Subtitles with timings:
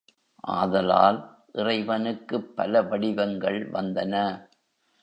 [0.53, 1.19] ஆதலால்,
[1.53, 4.15] இறைவனுக்குப் பல வடிவங்கள் வந்தன.